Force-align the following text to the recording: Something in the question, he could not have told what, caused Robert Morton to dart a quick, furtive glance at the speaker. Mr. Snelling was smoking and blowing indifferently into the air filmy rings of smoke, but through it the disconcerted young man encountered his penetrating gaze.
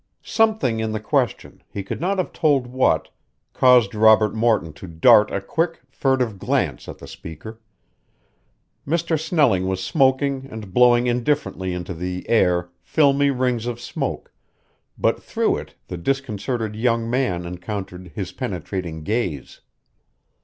Something 0.23 0.79
in 0.79 0.93
the 0.93 0.99
question, 0.99 1.61
he 1.69 1.83
could 1.83 2.01
not 2.01 2.17
have 2.17 2.33
told 2.33 2.65
what, 2.65 3.09
caused 3.53 3.93
Robert 3.93 4.33
Morton 4.33 4.73
to 4.73 4.87
dart 4.87 5.29
a 5.29 5.39
quick, 5.39 5.81
furtive 5.91 6.39
glance 6.39 6.87
at 6.89 6.97
the 6.97 7.05
speaker. 7.05 7.59
Mr. 8.87 9.15
Snelling 9.19 9.67
was 9.67 9.79
smoking 9.83 10.47
and 10.49 10.73
blowing 10.73 11.05
indifferently 11.05 11.71
into 11.71 11.93
the 11.93 12.27
air 12.27 12.71
filmy 12.81 13.29
rings 13.29 13.67
of 13.67 13.79
smoke, 13.79 14.33
but 14.97 15.21
through 15.21 15.57
it 15.57 15.75
the 15.87 15.97
disconcerted 15.97 16.75
young 16.75 17.07
man 17.07 17.45
encountered 17.45 18.11
his 18.15 18.31
penetrating 18.31 19.03
gaze. 19.03 19.61